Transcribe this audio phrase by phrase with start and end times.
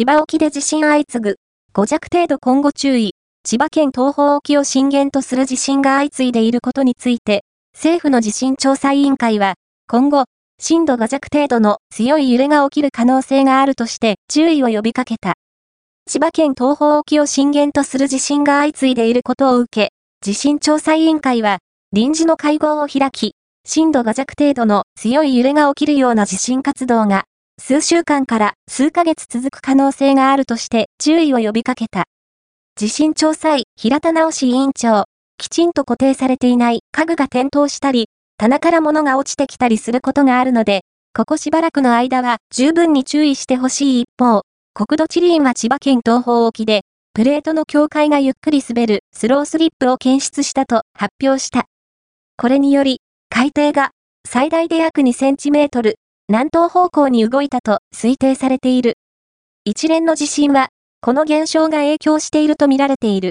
[0.00, 1.36] 千葉沖で地震相次ぐ。
[1.74, 3.12] 5弱程度今後注意。
[3.44, 9.56] 千葉県東方沖を震源とする地震が相次いでいることについて、政府の地震調査委員会は、
[9.88, 10.24] 今後、
[10.58, 15.34] 震度5弱程度の強い揺れが起きる可能性があるとして注意を呼びかけた。
[16.06, 19.92] 千葉県東方沖を震源とする地震が相次いでいることを受け、
[20.22, 21.58] 地震調査委員会は
[21.92, 23.34] 臨時の会合を開き、
[23.66, 27.24] 震度5弱程度の強い揺れが起きるような地震活動が
[27.62, 32.04] 数週間から数ヶ月続く可能性があるとして注意を呼びかけた。
[32.74, 35.04] 地震調査委平田直委員長、
[35.36, 40.80] きちんと固定されていない家具が転倒したり、棚から物が落ちてきたりすることがあるので、
[41.14, 44.40] ここしばらくの間は十分に注意してほしい一方、
[44.72, 46.80] 国土地理院は千葉県東方沖で、
[47.12, 51.66] プレートの境界がゆっくり滑るスロースリップを検出したと発表した。
[52.38, 53.90] これにより、海底が
[54.26, 55.96] 最大で約2センチメートル、
[56.30, 58.98] 南東方向に動いたと推定されている。
[59.64, 60.68] 一連の地震は、
[61.00, 63.28] この現象が影響しているとみられている。